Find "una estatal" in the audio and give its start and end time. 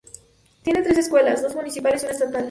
2.07-2.39